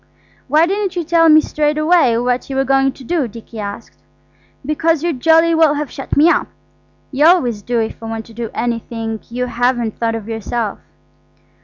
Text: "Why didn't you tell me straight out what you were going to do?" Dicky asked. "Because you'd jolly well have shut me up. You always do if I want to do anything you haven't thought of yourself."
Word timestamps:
"Why 0.47 0.65
didn't 0.65 0.95
you 0.95 1.03
tell 1.03 1.29
me 1.29 1.41
straight 1.41 1.77
out 1.77 2.23
what 2.23 2.49
you 2.49 2.55
were 2.55 2.63
going 2.65 2.91
to 2.93 3.03
do?" 3.03 3.27
Dicky 3.27 3.59
asked. 3.59 3.99
"Because 4.65 5.03
you'd 5.03 5.19
jolly 5.19 5.53
well 5.53 5.75
have 5.75 5.91
shut 5.91 6.17
me 6.17 6.27
up. 6.27 6.47
You 7.11 7.27
always 7.27 7.61
do 7.61 7.79
if 7.79 8.01
I 8.01 8.07
want 8.07 8.25
to 8.25 8.33
do 8.33 8.49
anything 8.55 9.19
you 9.29 9.45
haven't 9.45 9.99
thought 9.99 10.15
of 10.15 10.27
yourself." 10.27 10.79